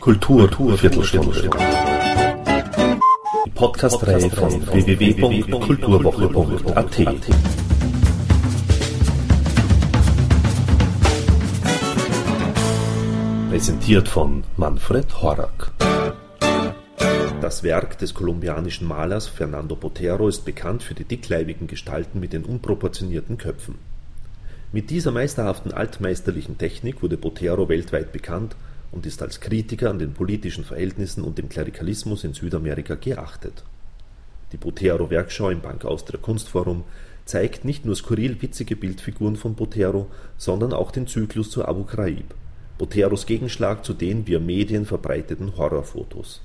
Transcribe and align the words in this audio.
Kultur 0.00 0.48
Viertelstunde. 0.76 1.48
Die 3.46 3.50
Podcast-Reihe 3.50 4.28
von 4.30 4.66
www.kulturwoche.at. 4.66 6.96
Präsentiert 13.48 14.08
von 14.08 14.42
Manfred 14.56 15.22
Horak. 15.22 15.70
Das 17.40 17.62
Werk 17.62 17.98
des 17.98 18.14
kolumbianischen 18.14 18.88
Malers 18.88 19.28
Fernando 19.28 19.76
Botero 19.76 20.26
ist 20.26 20.44
bekannt 20.44 20.82
für 20.82 20.94
die 20.94 21.04
dickleibigen 21.04 21.68
Gestalten 21.68 22.18
mit 22.18 22.32
den 22.32 22.44
unproportionierten 22.44 23.38
Köpfen. 23.38 23.91
Mit 24.74 24.88
dieser 24.88 25.10
meisterhaften 25.10 25.70
altmeisterlichen 25.70 26.56
Technik 26.56 27.02
wurde 27.02 27.18
Botero 27.18 27.68
weltweit 27.68 28.10
bekannt 28.10 28.56
und 28.90 29.04
ist 29.04 29.20
als 29.20 29.40
Kritiker 29.40 29.90
an 29.90 29.98
den 29.98 30.14
politischen 30.14 30.64
Verhältnissen 30.64 31.24
und 31.24 31.36
dem 31.36 31.50
Klerikalismus 31.50 32.24
in 32.24 32.32
Südamerika 32.32 32.94
geachtet. 32.94 33.64
Die 34.52 34.56
Botero 34.56 35.10
Werkschau 35.10 35.50
im 35.50 35.60
Bank 35.60 35.84
Austria 35.84 36.18
Kunstforum 36.18 36.84
zeigt 37.26 37.66
nicht 37.66 37.84
nur 37.84 37.96
skurril 37.96 38.40
witzige 38.40 38.74
Bildfiguren 38.74 39.36
von 39.36 39.54
Botero, 39.54 40.06
sondern 40.38 40.72
auch 40.72 40.90
den 40.90 41.06
Zyklus 41.06 41.50
zu 41.50 41.66
Abu 41.66 41.84
Ghraib, 41.84 42.34
Boteros 42.78 43.26
Gegenschlag 43.26 43.84
zu 43.84 43.92
den 43.92 44.26
via 44.26 44.40
Medien 44.40 44.86
verbreiteten 44.86 45.58
Horrorfotos. 45.58 46.40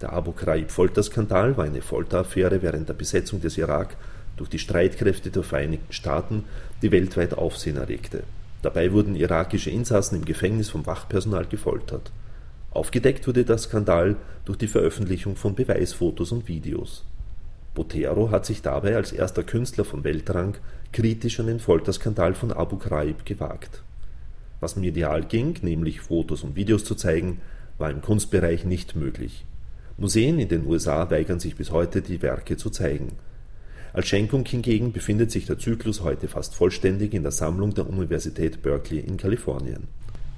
Der 0.00 0.12
Abu 0.12 0.30
Ghraib-Folterskandal 0.30 1.56
war 1.56 1.64
eine 1.64 1.82
Folteraffäre 1.82 2.62
während 2.62 2.88
der 2.88 2.94
Besetzung 2.94 3.40
des 3.40 3.58
Irak 3.58 3.96
durch 4.38 4.50
die 4.50 4.58
Streitkräfte 4.58 5.30
der 5.30 5.42
Vereinigten 5.42 5.92
Staaten, 5.92 6.44
die 6.82 6.90
weltweit 6.90 7.34
Aufsehen 7.34 7.76
erregte. 7.76 8.22
Dabei 8.62 8.92
wurden 8.92 9.14
irakische 9.14 9.70
Insassen 9.70 10.16
im 10.16 10.24
Gefängnis 10.24 10.70
vom 10.70 10.86
Wachpersonal 10.86 11.46
gefoltert. 11.46 12.10
Aufgedeckt 12.70 13.26
wurde 13.26 13.44
der 13.44 13.58
Skandal 13.58 14.16
durch 14.44 14.58
die 14.58 14.66
Veröffentlichung 14.66 15.36
von 15.36 15.54
Beweisfotos 15.54 16.32
und 16.32 16.48
Videos. 16.48 17.04
Botero 17.74 18.30
hat 18.30 18.44
sich 18.44 18.62
dabei 18.62 18.96
als 18.96 19.12
erster 19.12 19.44
Künstler 19.44 19.84
von 19.84 20.02
Weltrang 20.02 20.56
kritisch 20.92 21.38
an 21.38 21.46
den 21.46 21.60
Folterskandal 21.60 22.34
von 22.34 22.52
Abu 22.52 22.76
Ghraib 22.76 23.24
gewagt. 23.24 23.82
Was 24.60 24.74
medial 24.74 25.22
ging, 25.24 25.54
nämlich 25.62 26.00
Fotos 26.00 26.42
und 26.42 26.56
Videos 26.56 26.84
zu 26.84 26.96
zeigen, 26.96 27.40
war 27.78 27.90
im 27.90 28.00
Kunstbereich 28.00 28.64
nicht 28.64 28.96
möglich. 28.96 29.44
Museen 29.96 30.38
in 30.38 30.48
den 30.48 30.66
USA 30.66 31.10
weigern 31.10 31.40
sich 31.40 31.56
bis 31.56 31.70
heute, 31.70 32.02
die 32.02 32.22
Werke 32.22 32.56
zu 32.56 32.70
zeigen. 32.70 33.12
Als 33.92 34.06
Schenkung 34.06 34.44
hingegen 34.44 34.92
befindet 34.92 35.30
sich 35.30 35.46
der 35.46 35.58
Zyklus 35.58 36.02
heute 36.02 36.28
fast 36.28 36.54
vollständig 36.54 37.14
in 37.14 37.22
der 37.22 37.32
Sammlung 37.32 37.74
der 37.74 37.88
Universität 37.88 38.62
Berkeley 38.62 39.00
in 39.00 39.16
Kalifornien. 39.16 39.88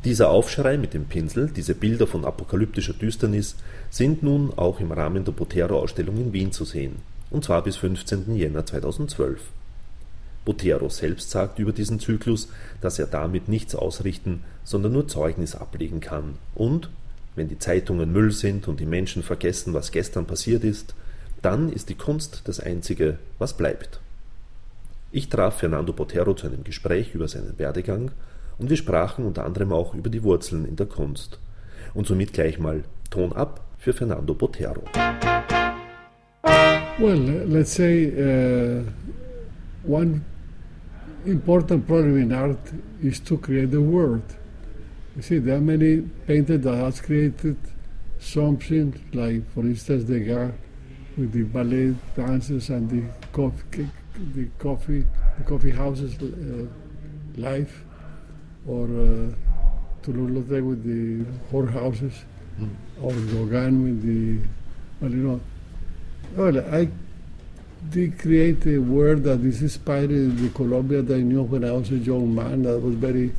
Dieser 0.05 0.31
Aufschrei 0.31 0.79
mit 0.79 0.95
dem 0.95 1.05
Pinsel, 1.05 1.51
diese 1.55 1.75
Bilder 1.75 2.07
von 2.07 2.25
apokalyptischer 2.25 2.95
Düsternis, 2.95 3.57
sind 3.91 4.23
nun 4.23 4.51
auch 4.57 4.81
im 4.81 4.93
Rahmen 4.93 5.25
der 5.25 5.33
Botero-Ausstellung 5.33 6.17
in 6.17 6.33
Wien 6.33 6.53
zu 6.53 6.65
sehen, 6.65 6.97
und 7.31 7.45
zwar 7.45 7.63
bis 7.63 7.77
15. 7.77 8.35
Jänner 8.35 8.65
2012. 8.65 9.41
Botero 10.47 10.89
selbst 10.89 11.31
sagt 11.31 11.59
über 11.59 11.73
diesen 11.73 12.01
Zyklus, 12.01 12.49
dass 12.81 12.99
er 12.99 13.07
damit 13.07 13.49
nichts 13.49 13.75
ausrichten, 13.75 14.43
sondern 14.65 14.93
nur 14.93 15.07
Zeugnis 15.07 15.55
ablegen 15.55 16.01
kann 16.01 16.37
und 16.55 16.89
wenn 17.37 17.49
die 17.49 17.59
Zeitungen 17.59 18.13
Müll 18.13 18.33
sind 18.33 18.69
und 18.69 18.81
die 18.81 18.87
Menschen 18.87 19.23
vergessen, 19.23 19.75
was 19.75 19.93
gestern 19.93 20.27
passiert 20.27 20.65
ist, 20.65 20.95
dann 21.43 21.73
ist 21.73 21.89
die 21.89 21.95
Kunst 21.95 22.43
das 22.45 22.61
Einzige, 22.61 23.19
was 23.39 23.57
bleibt. 23.57 24.01
Ich 25.13 25.29
traf 25.29 25.59
Fernando 25.59 25.93
Botero 25.93 26.35
zu 26.35 26.47
einem 26.47 26.65
Gespräch 26.65 27.15
über 27.15 27.29
seinen 27.29 27.59
Werdegang 27.59 28.13
und 28.59 28.71
wir 28.71 28.77
sprachen 28.77 29.25
unter 29.25 29.45
anderem 29.45 29.73
auch 29.73 29.95
über 29.95 30.11
die 30.11 30.23
Wurzeln 30.23 30.65
in 30.67 30.77
der 30.77 30.87
Kunst. 30.87 31.39
Und 31.95 32.07
somit 32.07 32.33
gleich 32.33 32.59
mal 32.59 32.85
Ton 33.11 33.33
ab 33.33 33.61
für 33.79 33.93
Fernando 33.93 34.35
Botero. 34.35 34.83
Well, 36.99 37.47
let's 37.49 37.75
say 37.75 38.13
uh, 38.13 38.85
one 39.85 40.21
important 41.25 41.87
problem 41.87 42.19
in 42.19 42.33
art 42.33 42.59
is 43.03 43.21
to 43.25 43.39
create 43.39 43.71
the 43.71 43.81
world. 43.81 44.23
You 45.17 45.23
see, 45.23 45.39
there 45.41 45.57
are 45.57 45.61
many 45.61 46.03
painters 46.27 46.63
that 46.63 46.77
have 46.77 47.03
created 47.03 47.57
something 48.21 48.95
like, 49.13 49.43
for 49.55 49.63
instance, 49.63 50.05
Degas 50.05 50.53
with 51.21 51.33
the 51.33 51.43
ballet 51.43 51.95
dances 52.17 52.71
and 52.71 52.89
the 52.89 53.03
coffee, 53.33 53.89
the 54.35 54.49
coffee, 54.59 55.05
the 55.39 55.45
coffee 55.45 55.71
houses 55.71 56.17
uh, 56.23 56.67
life, 57.41 57.85
or 58.67 58.85
uh, 58.85 59.31
Toulouse-Lautrec 60.03 60.67
with 60.67 60.83
the 60.83 61.25
whorehouses, 61.53 62.25
mm. 62.59 62.71
or 63.03 63.13
Gauguin 63.13 63.85
with 63.85 64.03
the, 64.03 64.49
well, 65.01 65.11
you 65.11 65.17
know, 65.17 65.41
well, 66.37 66.75
I 66.75 66.89
did 67.91 68.19
create 68.19 68.67
a 68.67 68.79
world 68.79 69.25
that 69.25 69.41
is 69.41 69.63
inspired 69.63 70.11
in 70.11 70.43
the 70.43 70.49
Colombia 70.51 71.03
that 71.03 71.15
I 71.15 71.21
knew 71.21 71.43
when 71.43 71.65
I 71.65 71.73
was 71.73 71.91
a 71.91 71.97
young 71.97 72.35
man 72.35 72.63
that 72.63 72.79
was 72.79 72.95
very 72.95 73.33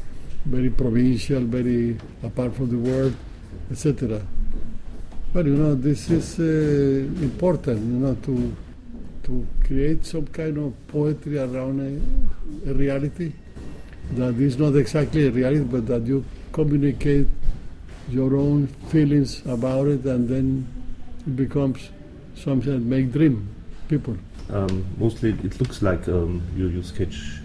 very 0.45 0.69
provincial, 0.69 1.41
very 1.41 1.97
apart 2.23 2.55
from 2.55 2.69
the 2.69 2.77
world, 2.77 3.15
etc. 3.69 4.21
But 5.33 5.45
you 5.45 5.55
know, 5.55 5.75
this 5.75 6.09
is 6.09 6.39
uh, 6.39 7.23
important, 7.23 7.79
you 7.79 7.99
know, 7.99 8.15
to 8.15 8.55
to 9.23 9.47
create 9.65 10.05
some 10.05 10.27
kind 10.27 10.57
of 10.57 10.73
poetry 10.87 11.37
around 11.37 11.79
a, 11.79 12.69
a, 12.69 12.73
reality 12.73 13.31
that 14.13 14.35
is 14.35 14.57
not 14.57 14.75
exactly 14.75 15.27
a 15.27 15.31
reality, 15.31 15.63
but 15.63 15.85
that 15.87 16.01
you 16.05 16.25
communicate 16.51 17.27
your 18.09 18.35
own 18.35 18.67
feelings 18.89 19.41
about 19.45 19.87
it, 19.87 20.03
and 20.05 20.27
then 20.27 20.67
it 21.25 21.35
becomes 21.35 21.89
something 22.35 22.73
that 22.73 22.81
make 22.81 23.11
dream 23.11 23.47
people. 23.87 24.17
Um, 24.49 24.85
mostly, 24.97 25.29
it 25.43 25.59
looks 25.61 25.81
like 25.81 26.07
um, 26.09 26.41
you 26.57 26.67
you 26.67 26.83
sketch 26.83 27.39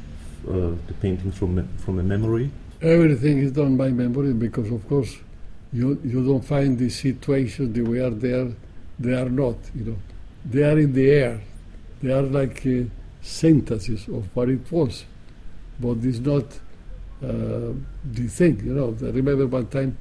uh, 0.48 0.74
the 0.88 0.94
painting 1.00 1.30
from 1.30 1.68
from 1.78 1.98
a 2.00 2.02
memory 2.02 2.50
Everything 2.82 3.38
is 3.38 3.52
done 3.52 3.78
by 3.78 3.88
memory 3.88 4.34
because, 4.34 4.70
of 4.70 4.86
course, 4.86 5.16
you, 5.72 6.00
you 6.04 6.24
don't 6.24 6.44
find 6.44 6.78
the 6.78 6.88
situation 6.88 7.72
the 7.72 7.82
way 7.82 7.98
are 7.98 8.10
there. 8.10 8.48
They 8.98 9.14
are 9.14 9.28
not, 9.28 9.56
you 9.74 9.84
know. 9.84 9.96
They 10.44 10.62
are 10.62 10.78
in 10.78 10.92
the 10.92 11.10
air. 11.10 11.40
They 12.02 12.12
are 12.12 12.22
like 12.22 12.66
uh, 12.66 12.84
sentences 13.20 14.08
of 14.08 14.34
what 14.34 14.48
it 14.48 14.70
was. 14.70 15.04
But 15.78 15.98
it's 16.02 16.18
not 16.20 16.44
uh, 17.22 17.72
the 18.04 18.26
thing, 18.28 18.60
you 18.64 18.74
know. 18.74 18.96
I 19.00 19.10
remember 19.10 19.46
one 19.46 19.66
time 19.66 19.98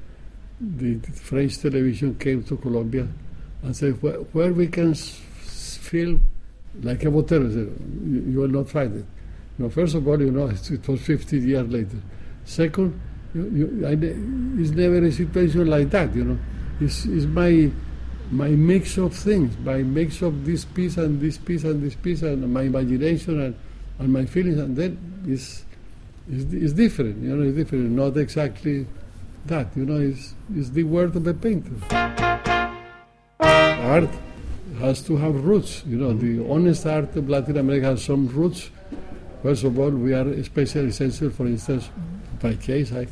the, 0.60 0.98
French 1.12 1.58
television 1.58 2.14
came 2.14 2.42
to 2.44 2.56
Colombia 2.56 3.06
and 3.62 3.76
said, 3.76 4.00
where, 4.02 4.18
where 4.32 4.52
we 4.52 4.68
can 4.68 4.94
feel 4.94 6.20
like 6.82 7.04
a 7.04 7.08
Botero. 7.08 7.52
You, 7.52 8.24
you 8.28 8.38
will 8.38 8.48
not 8.48 8.68
find 8.68 8.96
it. 8.96 9.04
Know, 9.58 9.70
first 9.70 9.94
of 9.94 10.06
all, 10.06 10.20
you 10.20 10.30
know, 10.30 10.48
it 10.48 10.88
was 10.88 11.00
50 11.00 11.38
years 11.38 11.68
later. 11.68 11.96
Second, 12.44 13.00
you, 13.36 13.44
you, 13.58 13.86
I, 13.86 13.92
it's 14.60 14.70
never 14.70 15.04
a 15.04 15.12
situation 15.12 15.66
like 15.66 15.90
that, 15.90 16.14
you 16.14 16.24
know. 16.24 16.38
It's, 16.80 17.04
it's 17.04 17.26
my 17.26 17.70
my 18.30 18.48
mix 18.48 18.98
of 18.98 19.14
things, 19.14 19.56
my 19.58 19.82
mix 19.82 20.20
of 20.22 20.44
this 20.44 20.64
piece 20.64 20.96
and 20.96 21.20
this 21.20 21.38
piece 21.38 21.64
and 21.64 21.82
this 21.82 21.94
piece 21.94 22.22
and 22.22 22.52
my 22.52 22.62
imagination 22.62 23.40
and, 23.40 23.54
and 23.98 24.12
my 24.12 24.24
feelings, 24.24 24.58
and 24.58 24.76
then 24.76 24.98
it's, 25.26 25.64
it's, 26.28 26.52
it's 26.52 26.72
different, 26.72 27.22
you 27.22 27.36
know, 27.36 27.46
it's 27.46 27.56
different, 27.56 27.90
not 27.90 28.16
exactly 28.16 28.86
that, 29.46 29.68
you 29.76 29.84
know, 29.84 30.00
it's, 30.00 30.34
it's 30.56 30.70
the 30.70 30.82
word 30.82 31.14
of 31.14 31.24
a 31.26 31.34
painter. 31.34 31.70
Art 33.38 34.10
has 34.80 35.02
to 35.02 35.16
have 35.16 35.44
roots, 35.44 35.84
you 35.86 35.96
know, 35.96 36.12
the 36.12 36.44
honest 36.50 36.84
art 36.84 37.14
of 37.14 37.28
Latin 37.28 37.56
America 37.58 37.86
has 37.86 38.04
some 38.04 38.26
roots. 38.28 38.70
First 39.42 39.62
of 39.62 39.78
all, 39.78 39.90
we 39.90 40.12
are 40.12 40.26
especially 40.30 40.90
sensitive, 40.90 41.36
for 41.36 41.46
instance, 41.46 41.88
by 42.42 42.54
case, 42.54 42.92
I 42.92 43.06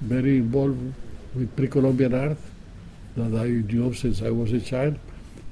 very 0.00 0.38
involved 0.38 0.94
with 1.34 1.54
pre-Columbian 1.56 2.14
art 2.14 2.38
that 3.16 3.38
I 3.38 3.48
knew 3.48 3.92
since 3.92 4.22
I 4.22 4.30
was 4.30 4.52
a 4.52 4.60
child. 4.60 4.98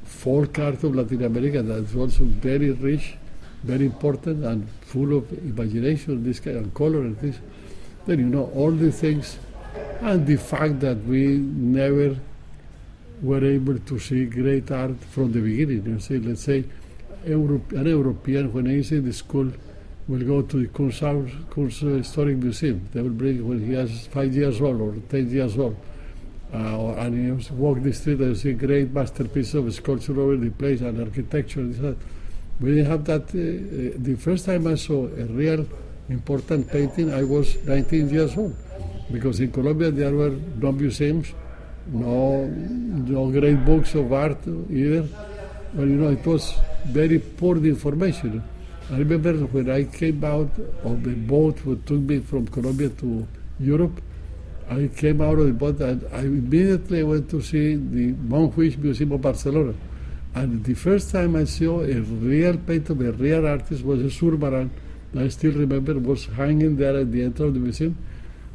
Folk 0.05 0.59
art 0.59 0.83
of 0.85 0.95
Latin 0.95 1.25
America 1.25 1.63
that's 1.63 1.95
also 1.95 2.25
very 2.25 2.71
rich, 2.71 3.17
very 3.63 3.87
important, 3.87 4.45
and 4.45 4.69
full 4.81 5.17
of 5.17 5.31
imagination, 5.33 6.25
this 6.25 6.41
kind 6.41 6.57
of 6.57 6.73
color 6.75 7.01
and 7.01 7.19
this. 7.19 7.37
Then 8.07 8.21
you 8.21 8.27
know 8.27 8.51
all 8.55 8.71
the 8.71 8.91
things, 8.91 9.39
and 10.01 10.27
the 10.27 10.37
fact 10.37 10.81
that 10.81 11.05
we 11.05 11.37
never 11.37 12.17
were 13.21 13.45
able 13.45 13.79
to 13.79 13.99
see 13.99 14.25
great 14.25 14.71
art 14.71 14.97
from 15.11 15.33
the 15.33 15.41
beginning. 15.41 15.85
You 15.85 16.01
see, 16.01 16.19
let's 16.19 16.43
say, 16.43 16.65
Europe, 17.27 17.73
an 17.73 17.87
European 17.87 18.53
when 18.53 18.67
he's 18.67 18.93
in 18.93 19.05
the 19.05 19.13
school 19.13 19.53
will 20.09 20.25
go 20.25 20.43
to 20.43 20.63
the 20.63 20.69
Kunst 20.69 21.81
Historic 21.81 22.39
Museum. 22.39 22.89
They 22.93 23.03
will 23.03 23.11
bring 23.11 23.47
when 23.47 23.65
he 23.65 23.75
has 23.75 24.07
five 24.07 24.35
years 24.35 24.61
old 24.61 24.81
or 24.81 24.95
ten 25.09 25.31
years 25.31 25.57
old. 25.59 25.77
Uh, 26.53 26.95
and 26.95 27.41
he 27.43 27.53
walk 27.55 27.83
the 27.83 27.93
street 27.93 28.19
and 28.21 28.35
see 28.37 28.55
great 28.55 28.91
masterpieces 28.91 29.55
of 29.55 29.73
sculpture 29.75 30.19
over 30.19 30.37
the 30.37 30.49
place 30.51 30.81
and 30.81 30.99
architecture. 30.99 31.61
We 32.59 32.71
didn't 32.71 32.87
have 32.87 33.05
that. 33.05 33.23
Uh, 33.35 33.97
uh, 33.97 33.99
the 33.99 34.17
first 34.17 34.47
time 34.47 34.67
I 34.67 34.77
saw 34.77 35.05
a 35.05 35.27
real 35.27 35.67
important 36.09 36.71
painting, 36.71 37.13
I 37.13 37.23
was 37.23 37.63
19 37.67 38.09
years 38.09 38.37
old. 38.39 38.57
Because 39.13 39.41
in 39.41 39.53
Colombia 39.53 39.91
there 39.91 40.15
were 40.15 40.31
no 40.57 40.73
museums, 40.73 41.35
no, 41.87 42.47
no 42.47 43.31
great 43.31 43.63
books 43.67 43.95
of 43.95 44.11
art 44.11 44.39
either. 44.47 45.07
But 45.75 45.83
you 45.83 45.97
know, 45.97 46.09
it 46.09 46.25
was 46.27 46.55
very 46.87 47.19
poor 47.19 47.57
information. 47.59 48.43
I 48.91 48.97
remember 48.97 49.35
when 49.49 49.71
I 49.71 49.85
came 49.85 50.25
out 50.25 50.51
of 50.83 51.05
the 51.05 51.15
boat 51.15 51.57
that 51.67 51.87
took 51.87 52.01
me 52.01 52.21
from 52.21 52.47
Colombia 52.49 52.89
to 52.89 53.29
Europe, 53.61 54.01
I 54.71 54.89
came 54.97 55.21
out 55.21 55.39
of 55.39 55.47
the 55.47 55.53
boat 55.53 55.81
and 55.81 56.05
I 56.13 56.21
immediately 56.21 57.03
went 57.03 57.29
to 57.31 57.43
see 57.43 57.77
the 57.77 58.15
Montjuic 58.15 58.79
Museum 58.79 59.13
of 59.13 59.21
Barcelona. 59.21 59.75
And 60.35 60.65
the 60.65 60.75
first 60.75 61.11
time 61.11 61.37
I 61.37 61.45
saw 61.45 61.81
a 61.81 62.01
real 62.01 62.57
painter, 62.57 62.93
a 62.93 63.13
real 63.13 63.47
artist, 63.47 63.85
was 63.85 64.01
a 64.01 64.05
Zurbarán. 64.05 64.71
I 65.17 65.29
still 65.29 65.53
remember 65.53 65.99
was 65.99 66.27
hanging 66.27 66.77
there 66.77 66.97
at 66.97 67.11
the 67.13 67.25
entrance 67.25 67.49
of 67.49 67.55
the 67.55 67.61
museum. 67.61 67.97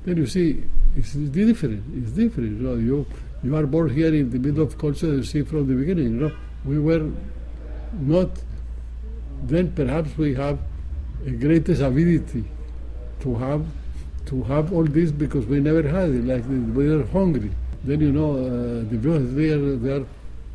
Then 0.04 0.18
you 0.18 0.28
see, 0.28 0.64
it's 0.96 1.14
different. 1.14 1.84
It's 1.96 2.12
different. 2.12 2.60
You 2.60 2.68
know, 2.68 2.76
you 2.76 3.06
you 3.44 3.56
are 3.56 3.66
born 3.66 3.90
here 3.90 4.14
in 4.14 4.30
the 4.30 4.40
middle 4.40 4.64
of 4.64 4.78
culture. 4.78 5.08
You 5.08 5.24
see 5.24 5.42
from 5.42 5.68
the 5.68 5.76
beginning. 5.76 6.06
You 6.06 6.20
know, 6.28 6.32
we 6.66 6.80
were 6.80 7.10
not. 8.00 8.30
Then 9.44 9.72
perhaps 9.74 10.18
we 10.18 10.34
have 10.36 10.58
a 11.26 11.32
greatest 11.32 11.82
ability 11.82 12.46
to 13.22 13.36
have 13.36 13.66
to 14.26 14.44
have 14.44 14.72
all 14.72 14.86
this 14.86 15.12
because 15.12 15.46
we 15.46 15.60
never 15.60 15.84
had 15.88 16.10
it. 16.10 16.26
Like 16.26 16.44
we 16.48 16.90
are 16.90 17.06
hungry. 17.08 17.52
Then 17.84 18.00
you 18.02 18.12
know 18.12 18.32
uh, 18.34 18.90
the 18.90 18.98
viewers 18.98 19.34
they 19.34 19.50
are 19.52 19.76
they 19.76 19.92
are 19.92 20.06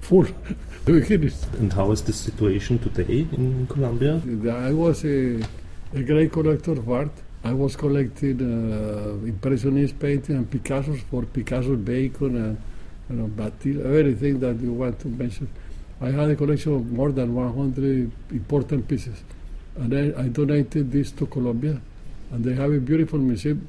full. 0.01 0.27
and 0.87 1.71
how 1.75 1.91
is 1.93 2.03
the 2.03 2.15
situation 2.15 2.79
today 2.79 3.27
in 3.33 3.67
Colombia? 3.67 4.23
I 4.51 4.73
was 4.73 5.05
a, 5.05 5.43
a 5.93 6.03
great 6.03 6.33
collector 6.33 6.73
of 6.73 6.91
art. 6.91 7.11
I 7.45 7.53
was 7.53 7.77
collecting 7.77 8.41
uh, 8.41 9.27
impressionist 9.27 9.99
painting 9.99 10.37
and 10.37 10.51
Picasso's 10.51 11.03
for 11.11 11.25
Picasso's 11.25 11.79
Bacon 11.79 12.37
and 12.37 12.63
you 13.11 13.17
know, 13.17 13.27
Balthus, 13.27 13.85
everything 13.85 14.41
that 14.41 14.59
you 14.61 14.73
want 14.73 14.99
to 15.01 15.09
mention. 15.09 15.49
I 16.01 16.11
had 16.11 16.31
a 16.31 16.37
collection 16.37 16.75
of 16.75 16.93
more 16.93 17.11
than 17.11 17.35
100 17.35 18.11
important 18.31 18.87
pieces. 18.87 19.23
And 19.77 19.95
I, 19.95 20.23
I 20.23 20.29
donated 20.29 20.93
this 20.93 21.11
to 21.13 21.27
Colombia. 21.27 21.81
And 22.31 22.45
they 22.45 22.55
have 22.55 22.73
a 22.73 22.79
beautiful 22.79 23.19
museum 23.19 23.67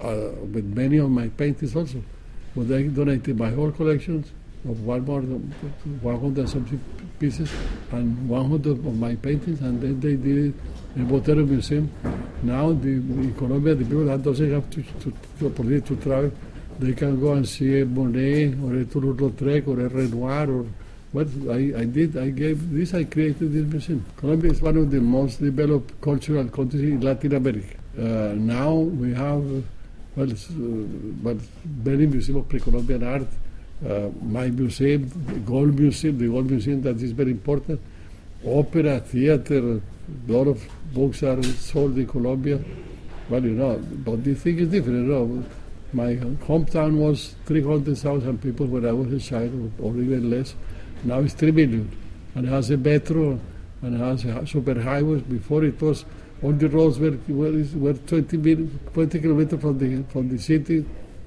uh, 0.00 0.30
with 0.52 0.64
many 0.64 0.98
of 0.98 1.10
my 1.10 1.28
paintings 1.28 1.74
also. 1.74 2.02
But 2.54 2.70
I 2.70 2.82
donated 2.82 3.38
my 3.38 3.50
whole 3.50 3.72
collections 3.72 4.30
of 4.68 4.84
one 4.84 5.04
more 5.04 5.22
100 5.22 6.48
something 6.48 6.80
pieces 7.18 7.50
and 7.90 8.28
100 8.28 8.70
of 8.70 8.98
my 8.98 9.16
paintings, 9.16 9.60
and 9.60 9.80
then 9.80 9.98
they 9.98 10.14
did 10.14 10.46
it 10.46 10.54
in 10.96 11.06
Botero 11.08 11.46
Museum. 11.48 11.90
Now, 12.42 12.72
the, 12.72 12.90
in 12.90 13.34
Colombia, 13.34 13.74
the 13.74 13.84
people 13.84 14.04
that 14.06 14.22
doesn't 14.22 14.52
have 14.52 14.68
to, 14.70 14.82
to, 14.82 15.50
to, 15.50 15.80
to 15.80 15.96
travel, 15.96 16.32
they 16.78 16.92
can 16.92 17.20
go 17.20 17.32
and 17.32 17.48
see 17.48 17.80
a 17.80 17.86
Monet 17.86 18.54
or 18.62 18.74
a 18.74 18.84
Toulouse-Lautrec 18.84 19.66
or 19.66 19.80
a 19.80 19.88
Renoir 19.88 20.50
or 20.50 20.66
what 21.12 21.28
I, 21.50 21.72
I 21.76 21.84
did, 21.84 22.16
I 22.16 22.30
gave 22.30 22.72
this, 22.72 22.94
I 22.94 23.04
created 23.04 23.52
this 23.52 23.64
museum. 23.64 24.04
Colombia 24.16 24.50
is 24.50 24.62
one 24.62 24.76
of 24.78 24.90
the 24.90 25.00
most 25.00 25.40
developed 25.40 26.00
cultural 26.00 26.48
countries 26.48 26.82
in 26.82 27.00
Latin 27.00 27.34
America. 27.34 27.76
Uh, 27.98 28.34
now 28.34 28.72
we 28.72 29.12
have, 29.12 29.44
well, 30.16 30.30
uh, 30.30 31.34
many 31.84 32.06
museums 32.06 32.40
of 32.40 32.48
pre-Columbian 32.48 33.02
art, 33.02 33.28
uh, 33.86 34.08
my 34.22 34.48
museum, 34.48 35.10
the 35.26 35.34
Gold 35.40 35.78
Museum, 35.78 36.18
the 36.18 36.28
Gold 36.28 36.50
Museum 36.50 36.80
that 36.82 36.96
is 37.02 37.12
very 37.12 37.32
important, 37.32 37.78
opera, 38.46 39.00
theater, 39.00 39.80
a 40.28 40.32
lot 40.32 40.48
of 40.48 40.62
books 40.94 41.22
are 41.22 41.42
sold 41.42 41.96
in 41.98 42.06
Colombia. 42.06 42.58
Well, 43.28 43.42
you 43.44 43.50
know, 43.50 43.78
but 43.78 44.24
the 44.24 44.34
thing 44.34 44.58
is 44.58 44.68
different. 44.68 45.06
You 45.06 45.12
know, 45.12 45.44
my 45.92 46.14
hometown 46.46 46.96
was 46.96 47.34
300,000 47.46 48.40
people 48.42 48.66
when 48.66 48.86
I 48.86 48.92
was 48.92 49.12
a 49.12 49.20
child, 49.20 49.72
or 49.78 49.90
even 49.96 50.30
less. 50.30 50.54
Now 51.04 51.20
it's 51.20 51.34
3 51.34 51.52
million. 51.52 51.90
And 52.34 52.46
it 52.46 52.50
has 52.50 52.70
a 52.70 52.76
metro 52.76 53.38
and 53.82 53.94
it 53.94 53.98
has 53.98 54.24
a 54.24 54.46
super 54.46 54.80
highways. 54.80 55.22
Before 55.22 55.64
it 55.64 55.80
was, 55.80 56.04
all 56.42 56.52
the 56.52 56.68
roads 56.68 56.98
were, 56.98 57.18
were, 57.28 57.64
were 57.74 57.94
20, 57.94 58.68
20 58.94 59.20
kilometers 59.20 59.60
from 59.60 59.78
the, 59.78 60.02
from 60.12 60.28
the 60.28 60.38
city, 60.38 60.84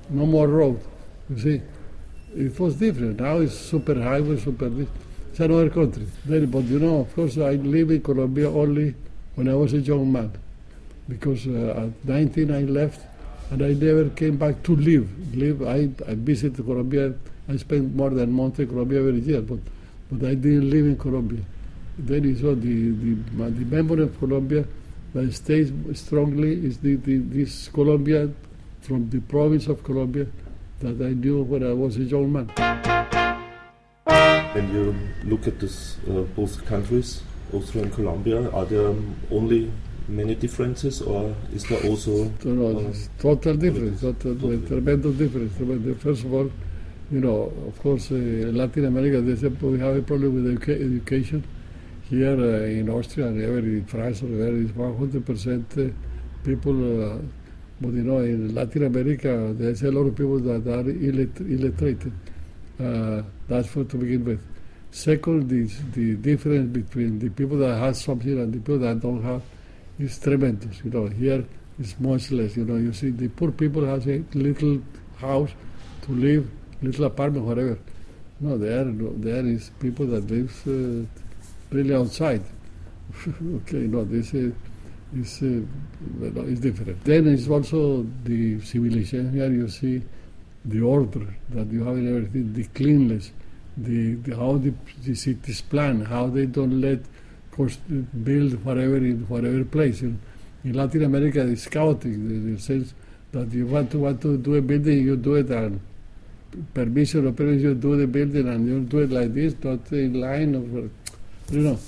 no 0.10 0.26
more 0.26 0.48
road. 0.48 0.82
You 1.30 1.40
see? 1.40 1.62
It 2.36 2.60
was 2.60 2.76
different. 2.76 3.20
Now 3.20 3.38
it's 3.38 3.56
super 3.56 3.96
highway, 4.02 4.38
super 4.38 4.70
this. 4.70 4.90
It's 5.32 5.40
another 5.40 5.70
country. 5.70 6.06
Then, 6.26 6.46
but 6.48 6.64
you 6.66 6.80
know, 6.80 7.00
of 7.00 7.16
course, 7.16 7.38
I 7.38 7.52
live 7.52 7.92
in 7.92 8.02
Colombia 8.02 8.50
only 8.50 8.96
when 9.36 9.50
I 9.50 9.56
was 9.56 9.74
a 9.74 9.80
young 9.80 10.12
man. 10.12 10.32
Because 11.08 11.48
uh, 11.48 11.88
at 11.88 12.08
19 12.08 12.52
I 12.52 12.62
left 12.62 13.02
and 13.52 13.62
I 13.62 13.74
never 13.74 14.10
came 14.10 14.38
back 14.38 14.64
to 14.64 14.76
live. 14.76 15.10
Live. 15.36 15.62
I, 15.62 15.90
I 16.10 16.16
visited 16.16 16.66
Colombia. 16.66 17.14
I 17.48 17.58
spent 17.58 17.96
more 17.96 18.10
than 18.10 18.30
a 18.30 18.32
month 18.32 18.60
in 18.60 18.68
Colombia 18.68 19.00
every 19.00 19.20
year, 19.20 19.42
but, 19.42 19.60
but 20.12 20.28
I 20.28 20.34
didn't 20.34 20.70
live 20.70 20.86
in 20.86 20.98
Colombia. 20.98 21.44
Then 21.98 22.24
you 22.24 22.36
saw 22.36 22.56
the, 22.56 22.92
the, 22.92 23.50
the 23.52 23.66
memory 23.66 24.04
of 24.04 24.18
Colombia 24.20 24.66
that 25.14 25.34
stays 25.34 25.72
strongly 25.94 26.66
is 26.66 26.78
the, 26.80 26.96
the, 26.96 27.18
this 27.18 27.68
Colombia 27.70 28.30
from 28.82 29.10
the 29.10 29.20
province 29.22 29.68
of 29.68 29.84
Colombia 29.84 30.28
that 30.80 31.02
I 31.06 31.14
knew 31.14 31.44
when 31.44 31.64
I 31.64 31.74
was 31.74 31.98
a 31.98 32.04
young 32.04 32.34
man. 32.34 32.48
When 34.54 34.74
you 34.74 34.96
look 35.24 35.48
at 35.48 35.60
this, 35.60 35.98
uh, 36.10 36.22
both 36.36 36.66
countries, 36.66 37.22
Austria 37.54 37.84
and 37.84 37.94
Colombia, 37.94 38.50
are 38.52 38.66
there 38.66 38.94
only 39.32 39.72
many 40.08 40.36
differences, 40.36 41.02
or 41.02 41.36
is 41.54 41.64
there 41.66 41.82
also? 41.86 42.32
No, 42.44 42.80
uh, 42.80 42.94
total 43.20 43.56
difference, 43.56 44.02
total, 44.02 44.36
total. 44.36 44.68
tremendous 44.68 45.16
difference. 45.16 45.58
Tremendous. 45.58 46.02
First 46.02 46.26
of 46.26 46.34
all, 46.34 46.52
you 47.12 47.22
know, 47.22 47.54
of 47.68 47.80
course, 47.82 48.12
uh, 48.12 48.16
Latin 48.16 48.86
America, 48.86 49.22
we 49.22 49.80
have 49.80 49.96
a 49.96 50.02
problem 50.02 50.36
with 50.36 50.70
education. 50.70 51.44
Here 52.10 52.38
uh, 52.38 52.66
in 52.66 52.90
Austria 52.90 53.28
and 53.28 53.42
in 53.42 53.86
France, 53.86 54.22
or 54.22 54.28
there 54.28 54.56
is 54.56 54.72
100% 54.72 55.90
uh, 55.90 55.94
people 56.44 57.14
uh, 57.14 57.18
but 57.82 57.92
you 57.94 58.04
know, 58.04 58.20
in 58.20 58.56
Latin 58.56 58.86
America, 58.86 59.54
there's 59.54 59.84
a 59.84 59.92
lot 59.92 60.08
of 60.08 60.16
people 60.16 60.40
that 60.40 60.66
are 60.66 60.90
illiterate. 60.90 62.04
Uh, 62.80 63.22
that's 63.48 63.68
for 63.68 63.84
to 63.84 63.98
begin 63.98 64.24
with. 64.24 64.42
Second, 64.92 65.50
the, 65.50 65.66
the 65.92 66.16
difference 66.16 66.72
between 66.72 67.20
the 67.20 67.30
people 67.30 67.58
that 67.58 67.78
have 67.78 67.98
something 67.98 68.40
and 68.40 68.54
the 68.54 68.60
people 68.60 68.80
that 68.80 69.02
don't 69.02 69.22
have 69.24 69.42
is 70.00 70.18
tremendous. 70.20 70.82
You 70.86 70.92
know, 70.92 71.08
here 71.08 71.46
it's 71.78 72.00
much 72.00 72.32
less. 72.32 72.56
You 72.56 72.64
know, 72.64 72.78
you 72.78 72.94
see, 72.94 73.10
the 73.10 73.28
poor 73.28 73.52
people 73.52 73.86
have 73.86 74.08
a 74.08 74.24
little 74.34 74.82
house 75.18 75.52
to 76.04 76.12
live, 76.14 76.50
little 76.86 77.06
apartment, 77.06 77.46
whatever. 77.46 77.78
No, 78.40 78.58
there, 78.58 78.84
there 78.86 79.46
is 79.46 79.72
people 79.80 80.06
that 80.08 80.30
live 80.30 80.52
uh, 80.68 81.06
really 81.72 81.96
outside. 81.96 82.44
okay, 83.28 83.88
no, 83.88 84.04
this 84.04 84.34
is 84.34 84.54
is, 85.16 85.42
uh, 85.42 86.42
is 86.44 86.60
different. 86.60 87.04
Then 87.04 87.28
it's 87.28 87.48
also 87.48 88.06
the 88.24 88.60
civilization. 88.62 89.32
Here 89.34 89.52
you 89.52 89.70
see 89.70 90.02
the 90.64 90.82
order 90.82 91.28
that 91.50 91.68
you 91.68 91.84
have 91.84 91.98
in 91.98 92.08
everything, 92.10 92.54
the 92.54 92.64
cleanliness, 92.66 93.32
the, 93.78 94.16
the 94.16 94.36
how 94.36 94.58
the, 94.58 94.74
the 95.04 95.16
cities 95.16 95.62
plan, 95.62 96.06
how 96.06 96.28
they 96.28 96.46
don't 96.46 96.82
let 96.82 97.00
cost, 97.52 97.80
build 98.24 98.64
whatever 98.66 98.98
in 98.98 99.26
whatever 99.28 99.64
place. 99.64 100.02
In, 100.02 100.20
in 100.64 100.74
Latin 100.74 101.04
America, 101.04 101.46
it's 101.48 101.68
chaotic 101.68 102.06
in 102.06 102.56
the 102.56 102.62
sense 102.62 102.94
that 103.32 103.52
you 103.52 103.68
want 103.68 103.92
to 103.92 104.00
want 104.00 104.22
to 104.22 104.38
do 104.38 104.56
a 104.56 104.62
building, 104.62 105.04
you 105.04 105.16
do 105.16 105.36
it 105.36 105.50
and 105.50 105.80
permission 106.74 107.28
or 107.28 107.32
permission, 107.32 107.62
you 107.62 107.76
do 107.76 107.98
the 107.98 108.08
building 108.08 108.48
and 108.48 108.68
you 108.68 108.80
do 108.82 109.00
it 109.00 109.12
like 109.12 109.34
this, 109.34 109.56
not 109.64 109.92
in 109.92 110.20
line 110.20 110.56
or 110.56 110.90
you 111.54 111.62
know. 111.62 111.80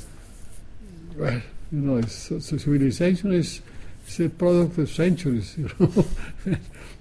Well, 1.16 1.42
you 1.72 1.80
know, 1.80 2.02
so 2.02 2.40
civilization 2.40 3.34
is, 3.34 3.62
is 4.08 4.20
a 4.20 4.30
product 4.30 4.78
of 4.78 4.90
centuries, 4.90 5.58
you 5.58 5.70
know. 5.80 6.06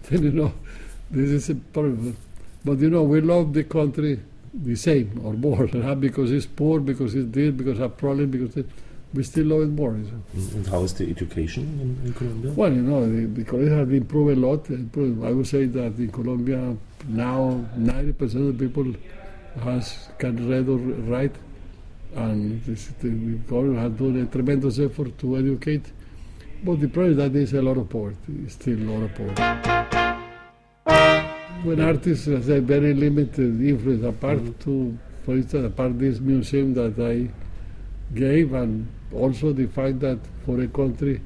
then, 0.09 0.23
you 0.23 0.33
know, 0.33 0.53
this 1.11 1.31
is 1.31 1.51
a 1.51 1.55
problem. 1.55 2.17
But, 2.65 2.79
you 2.79 2.91
know, 2.91 3.03
we 3.03 3.21
love 3.21 3.53
the 3.53 3.65
country 3.65 4.21
the 4.55 4.75
same 4.75 5.21
or 5.23 5.35
more. 5.35 5.69
Not 5.73 6.01
because 6.07 6.33
it's 6.33 6.47
poor, 6.47 6.81
because 6.81 7.15
it's 7.15 7.31
this, 7.31 7.53
because 7.53 7.79
a 7.79 7.89
problem, 7.89 8.31
because 8.31 8.57
it, 8.57 8.67
we 9.17 9.23
still 9.23 9.47
love 9.47 9.63
it 9.63 9.73
more. 9.73 9.93
And 9.93 10.67
how 10.69 10.83
is 10.83 10.93
the 10.95 11.09
education 11.09 11.65
in, 11.81 12.07
in 12.07 12.15
Colombia? 12.15 12.53
Well, 12.53 12.73
you 12.73 12.83
know, 12.83 13.01
the, 13.11 13.27
the 13.27 13.45
college 13.45 13.71
has 13.71 13.89
improved 13.89 14.39
a 14.39 14.41
lot. 14.47 14.71
I 15.27 15.33
would 15.33 15.47
say 15.47 15.65
that 15.65 15.97
in 15.97 16.13
Colombia 16.13 16.77
now 17.09 17.65
90% 17.79 18.23
of 18.23 18.59
the 18.59 18.69
people 18.69 18.95
has 19.63 20.09
can 20.19 20.49
read 20.49 20.69
or 20.69 20.77
write 20.77 21.35
and 22.15 22.63
this, 22.65 22.89
the 23.01 23.09
government 23.49 23.79
has 23.79 23.93
done 23.93 24.23
a 24.23 24.27
tremendous 24.27 24.79
effort 24.79 25.19
to 25.19 25.37
educate. 25.37 25.85
But 26.65 26.81
the 26.81 26.89
problem 26.89 27.13
is 27.13 27.17
that 27.19 27.33
there's 27.33 27.53
a 27.53 27.63
lot 27.63 27.77
of 27.77 27.89
poverty, 27.89 28.49
still 28.49 28.79
a 28.79 28.89
lot 28.91 29.03
of 29.03 29.15
poverty. 29.15 29.43
When 31.63 31.81
artists 31.81 32.27
have 32.27 32.49
a 32.49 32.61
very 32.61 32.95
limited 32.95 33.61
influence, 33.61 34.05
apart 34.05 34.39
mm-hmm. 34.39 34.63
to, 34.63 34.99
for 35.25 35.35
instance, 35.37 35.67
apart 35.67 35.99
this 35.99 36.21
museum 36.21 36.75
that 36.75 36.99
I 36.99 37.29
gave, 38.15 38.53
and 38.55 38.89
also 39.15 39.53
the 39.53 39.67
fact 39.67 40.01
that 40.01 40.19
for 40.45 40.61
a 40.61 40.69
country 40.69 41.21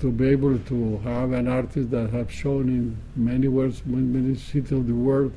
to 0.00 0.10
be 0.10 0.28
able 0.28 0.58
to 0.58 0.98
have 0.98 1.32
an 1.32 1.46
artist 1.46 1.90
that 1.90 2.10
have 2.10 2.30
shown 2.30 2.68
in 2.68 2.96
many 3.14 3.48
worlds, 3.48 3.82
many 3.86 4.34
cities 4.34 4.72
of 4.72 4.86
the 4.86 4.94
world, 4.94 5.32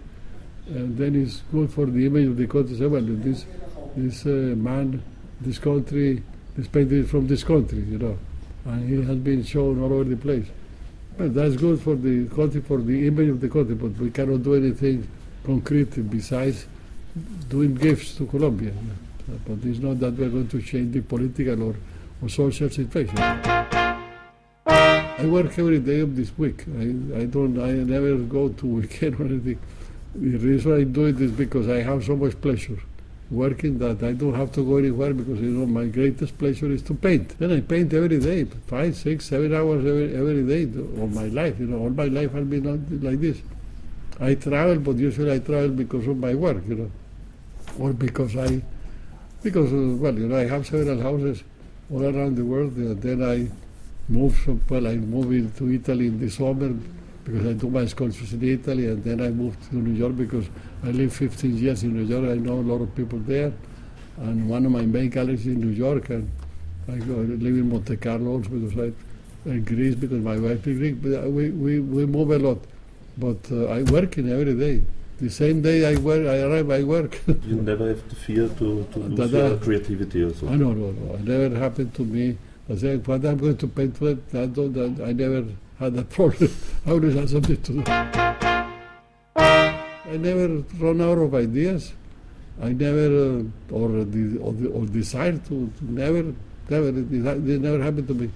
and 0.68 0.98
then 0.98 1.16
it's 1.16 1.44
good 1.52 1.72
for 1.72 1.86
the 1.86 2.06
image 2.06 2.28
of 2.28 2.38
the 2.38 2.48
country. 2.48 2.76
Say, 2.76 2.88
well, 2.88 3.04
this 3.04 3.46
this 3.96 4.26
uh, 4.26 4.56
man, 4.58 5.04
this 5.40 5.60
country, 5.60 6.24
this 6.58 6.68
painting 6.68 7.04
is 7.04 7.10
from 7.10 7.28
this 7.28 7.44
country, 7.44 7.80
you 7.80 7.98
know, 7.98 8.18
and 8.66 8.90
he 8.90 9.06
has 9.06 9.18
been 9.18 9.44
shown 9.44 9.82
all 9.82 9.94
over 9.94 10.04
the 10.04 10.18
place. 10.18 10.48
But 11.18 11.34
that's 11.34 11.56
good 11.56 11.80
for 11.80 11.96
the 11.96 12.28
country, 12.30 12.62
for 12.62 12.82
the 12.82 13.08
image 13.08 13.30
of 13.30 13.40
the 13.40 13.48
country, 13.48 13.76
but 13.76 13.92
we 13.98 14.10
cannot 14.12 14.44
do 14.44 14.56
anything 14.56 15.08
concrete 15.46 16.10
besides 16.10 16.66
doing 17.48 17.76
gifts 17.76 18.16
to 18.16 18.26
Colombia. 18.26 18.74
But 19.28 19.58
it's 19.64 19.80
not 19.80 20.00
that 20.00 20.14
we're 20.14 20.30
going 20.30 20.48
to 20.50 20.62
change 20.62 20.94
the 20.94 21.02
political 21.02 21.64
or, 21.64 21.76
or 22.22 22.30
social 22.30 22.70
situation. 22.70 23.18
I 24.68 25.26
work 25.28 25.58
every 25.58 25.80
day 25.80 26.02
of 26.02 26.16
this 26.16 26.38
week. 26.38 26.66
I, 26.78 27.22
I 27.22 27.26
don't. 27.26 27.60
I 27.60 27.72
never 27.72 28.16
go 28.18 28.50
to 28.50 28.66
weekend 28.66 29.20
or 29.20 29.26
anything. 29.26 29.60
The 30.14 30.38
reason 30.38 30.74
I 30.74 30.84
do 30.84 31.06
it 31.06 31.20
is 31.20 31.32
because 31.32 31.68
I 31.68 31.82
have 31.82 32.04
so 32.06 32.16
much 32.16 32.40
pleasure 32.40 32.80
working 33.32 33.80
that 33.80 34.04
I 34.04 34.14
don't 34.14 34.36
have 34.36 34.52
to 34.54 34.64
go 34.64 34.78
anywhere 34.78 35.14
because 35.14 35.40
you 35.42 35.50
know 35.50 35.66
my 35.66 35.86
greatest 35.86 36.38
pleasure 36.38 36.72
is 36.72 36.82
to 36.84 36.94
paint. 36.94 37.38
Then 37.40 37.52
I 37.52 37.62
paint 37.62 37.94
every 37.94 38.20
day, 38.20 38.46
five, 38.68 38.96
six, 38.96 39.26
seven 39.26 39.54
hours 39.54 39.86
every, 39.86 40.16
every 40.16 40.44
day 40.44 40.64
of 40.64 41.14
my 41.14 41.28
life. 41.28 41.60
You 41.60 41.68
know, 41.68 41.80
all 41.80 41.90
my 41.90 42.06
life 42.06 42.36
I've 42.36 42.50
been 42.50 43.02
like 43.02 43.20
this. 43.20 43.42
I 44.20 44.36
travel, 44.36 44.80
but 44.80 44.98
usually 44.98 45.34
I 45.34 45.40
travel 45.40 45.70
because 45.70 46.08
of 46.08 46.18
my 46.18 46.36
work. 46.36 46.64
You 46.68 46.76
know, 46.76 46.92
or 47.80 47.94
because 47.94 48.36
I, 48.38 48.62
because 49.46 49.72
uh, 49.72 49.96
well, 50.02 50.18
you 50.18 50.28
know, 50.28 50.38
I 50.38 50.48
have 50.48 50.66
several 50.66 51.00
houses 51.00 51.44
all 51.92 52.04
around 52.04 52.36
the 52.36 52.44
world. 52.44 52.76
And 52.78 53.00
then 53.00 53.24
I 53.24 53.38
move. 54.12 54.36
From, 54.36 54.60
well, 54.68 54.88
I 54.88 54.96
move 54.96 55.32
into 55.32 55.72
Italy 55.72 56.08
in 56.08 56.20
the 56.20 56.30
summer 56.30 56.74
because 57.24 57.46
I 57.46 57.54
do 57.54 57.70
my 57.70 57.86
sculptures 57.86 58.34
in 58.34 58.44
Italy, 58.44 58.88
and 58.88 59.04
then 59.04 59.22
I 59.22 59.30
moved 59.30 59.62
to 59.70 59.76
New 59.76 59.94
York 59.94 60.18
because 60.18 60.48
I 60.84 60.90
lived 60.90 61.14
15 61.14 61.58
years 61.58 61.84
in 61.84 61.94
New 61.94 62.06
York. 62.06 62.26
I 62.30 62.38
know 62.42 62.56
a 62.56 62.68
lot 62.72 62.82
of 62.82 62.94
people 62.96 63.20
there, 63.20 63.54
and 64.18 64.50
one 64.50 64.66
of 64.66 64.72
my 64.72 64.82
main 64.82 65.10
galleries 65.10 65.46
in 65.46 65.62
New 65.62 65.76
York, 65.86 66.10
and 66.10 66.30
I 66.88 66.98
go 66.98 67.14
live 67.14 67.56
in 67.62 67.70
Monte 67.70 67.98
Carlo 67.98 68.32
also 68.38 68.50
because 68.50 68.78
I, 68.80 69.50
in 69.50 69.64
Greece 69.64 69.96
because 69.96 70.24
my 70.24 70.38
wife 70.40 70.66
is 70.66 70.78
Greek. 70.80 71.02
But 71.04 71.32
we, 71.32 71.52
we, 71.52 71.80
we 71.80 72.06
move 72.08 72.32
a 72.32 72.40
lot, 72.40 72.60
but 73.18 73.38
uh, 73.52 73.66
I 73.68 73.84
work 73.84 74.18
in 74.18 74.32
every 74.32 74.56
day. 74.56 74.82
The 75.18 75.30
same 75.30 75.62
day 75.62 75.86
I 75.90 75.96
work, 75.98 76.28
I 76.28 76.40
arrive, 76.42 76.70
I 76.72 76.84
work. 76.84 77.22
you 77.48 77.56
never 77.56 77.88
have 77.88 78.10
the 78.10 78.16
fear 78.16 78.50
to, 78.50 78.84
to 78.92 79.00
lose 79.00 79.32
your 79.32 79.58
creativity 79.58 80.24
or 80.24 80.34
so. 80.34 80.50
I 80.50 80.56
no, 80.56 80.74
no, 80.74 80.92
no. 80.92 81.14
It 81.16 81.24
never 81.24 81.58
happened 81.58 81.94
to 81.96 82.04
me. 82.04 82.38
I 82.70 82.76
said, 82.76 83.08
what 83.08 83.24
I'm 83.24 83.38
going 83.38 83.56
to 83.56 83.68
paint 83.68 84.02
with, 84.02 84.36
I 84.36 84.48
don't, 84.48 85.00
I 85.00 85.14
never 85.14 85.46
had 85.80 85.94
that 85.94 86.10
problem. 86.18 86.52
I 86.86 86.92
always 86.92 87.16
had 87.16 87.30
something 87.30 87.62
to 87.62 87.74
do. 87.74 87.84
I 89.38 90.18
never 90.18 90.48
run 90.80 91.00
out 91.00 91.18
of 91.18 91.34
ideas. 91.34 91.94
I 92.62 92.74
never, 92.74 93.06
uh, 93.40 93.44
or, 93.72 94.04
the, 94.04 94.38
or, 94.40 94.52
the, 94.52 94.70
or 94.70 94.86
desire 94.86 95.38
to, 95.38 95.72
to 95.78 95.82
never, 95.82 96.34
never, 96.70 96.90
it, 96.90 96.98
it 96.98 97.62
never 97.62 97.82
happened 97.82 98.10
to 98.10 98.14
me. 98.14 98.32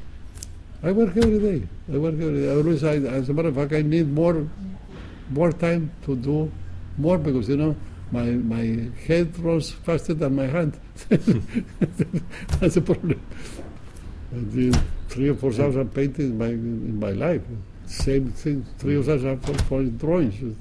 I 0.82 0.94
work 0.94 1.10
every 1.18 1.40
day. 1.40 1.68
I 1.94 1.98
work 1.98 2.14
every 2.14 2.40
day. 2.40 2.50
I 2.50 2.56
always, 2.56 2.84
I, 2.86 2.96
as 2.96 3.28
a 3.28 3.34
matter 3.34 3.50
of 3.50 3.56
fact, 3.56 3.74
I 3.74 3.82
need 3.82 4.10
more, 4.10 4.48
more 5.30 5.52
time 5.52 5.92
to 6.06 6.16
do 6.16 6.50
more 7.00 7.18
because, 7.18 7.50
you 7.50 7.58
know, 7.58 7.76
my, 8.12 8.24
my 8.26 8.90
head 9.08 9.38
runs 9.40 9.72
faster 9.72 10.14
than 10.14 10.36
my 10.36 10.48
hand. 10.48 10.80
That's 11.10 12.78
a 12.78 12.82
problem. 12.82 13.22
I 14.32 14.40
did 14.54 14.80
three 15.08 15.30
or 15.30 15.36
four 15.36 15.52
thousand 15.52 15.94
paintings 15.94 16.32
in 16.32 16.38
my, 16.38 16.48
in 16.48 17.00
my 17.00 17.12
life. 17.12 17.42
Same 17.86 18.32
thing, 18.32 18.66
three 18.78 18.98
or 18.98 19.04
four 19.04 19.18
thousand 19.18 19.40
for, 19.40 19.54
for 19.64 19.84
drawings. 19.84 20.56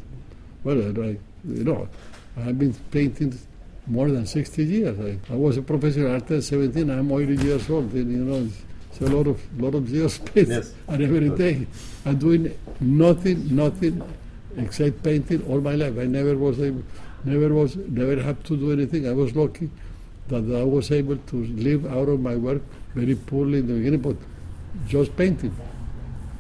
Well, 0.65 0.79
I, 0.79 1.19
you 1.45 1.65
know, 1.65 1.89
I've 2.37 2.59
been 2.59 2.75
painting 2.91 3.39
more 3.87 4.11
than 4.11 4.27
60 4.27 4.65
years. 4.65 4.99
I, 5.01 5.33
I 5.33 5.37
was 5.37 5.57
a 5.57 5.63
professional 5.63 6.13
artist 6.13 6.53
at 6.53 6.59
17. 6.59 6.91
I'm 6.91 7.11
80 7.11 7.45
years 7.45 7.71
old. 7.71 7.93
And, 7.93 8.11
you 8.11 8.25
know, 8.25 8.47
it's, 8.47 8.63
it's, 8.93 9.01
a 9.01 9.15
lot 9.15 9.27
of 9.27 9.61
lot 9.61 9.75
of 9.75 9.89
years 9.89 10.15
spent 10.15 10.49
yes. 10.49 10.73
and 10.89 11.03
every 11.03 11.31
day. 11.31 11.67
I'm 12.05 12.19
doing 12.19 12.57
nothing, 12.81 13.55
nothing 13.55 14.03
except 14.59 15.03
painting 15.03 15.45
all 15.49 15.61
my 15.61 15.75
life. 15.75 15.99
I 15.99 16.05
never 16.05 16.37
was 16.37 16.61
able, 16.61 16.83
never 17.25 17.53
was, 17.55 17.77
never 17.77 18.21
had 18.23 18.45
to 18.45 18.57
do 18.57 18.73
anything. 18.73 19.09
I 19.09 19.13
was 19.13 19.35
lucky 19.35 19.71
that 20.29 20.45
I 20.55 20.65
was 20.65 20.91
able 20.91 21.17
to 21.17 21.45
live 21.47 21.87
out 21.87 22.09
of 22.09 22.21
my 22.21 22.37
work 22.37 22.63
very 22.95 23.15
poorly 23.15 23.61
in 23.61 23.67
the 23.67 23.75
beginning, 23.75 24.01
but 24.01 24.17
just 24.87 25.17
painting. 25.17 25.55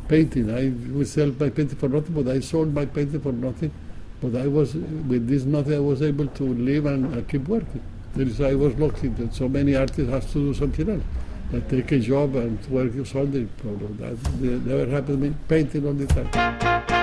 Painting. 0.08 0.50
I 0.50 0.68
would 0.96 1.08
sell 1.08 1.28
my 1.38 1.50
painting 1.50 1.78
for 1.78 1.88
nothing, 1.88 2.14
but 2.14 2.28
I 2.28 2.40
sold 2.40 2.74
my 2.74 2.86
painting 2.86 3.20
for 3.20 3.32
nothing. 3.32 3.72
But 4.20 4.34
I 4.34 4.46
was, 4.48 4.74
with 4.74 5.28
this 5.28 5.44
nothing, 5.44 5.74
I 5.74 5.78
was 5.78 6.02
able 6.02 6.26
to 6.26 6.42
live 6.42 6.86
and 6.86 7.16
uh, 7.16 7.22
keep 7.28 7.46
working. 7.46 7.80
There 8.14 8.26
is, 8.26 8.40
I 8.40 8.54
was 8.54 8.74
lucky 8.74 9.08
that 9.08 9.34
so 9.34 9.48
many 9.48 9.76
artists 9.76 10.10
have 10.10 10.26
to 10.32 10.52
do 10.52 10.54
something 10.54 10.88
else. 10.90 11.04
They 11.50 11.60
take 11.60 11.92
a 11.92 11.98
job 11.98 12.34
and 12.34 12.58
work 12.66 12.92
Sunday. 13.06 13.48
That 13.62 14.18
never 14.66 14.86
happened 14.90 15.22
to 15.22 15.28
me. 15.28 15.34
Painting 15.46 15.86
all 15.86 15.94
the 15.94 16.06
time. 16.06 16.97